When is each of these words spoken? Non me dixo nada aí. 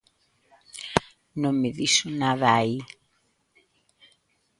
Non 1.41 1.53
me 1.61 1.69
dixo 1.79 2.05
nada 2.21 2.47
aí. 2.59 2.77